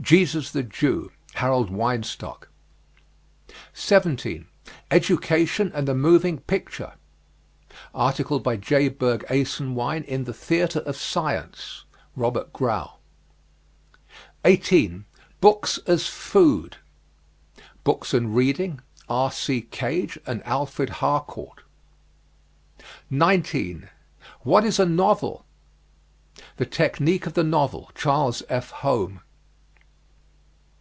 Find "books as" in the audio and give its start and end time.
15.42-16.06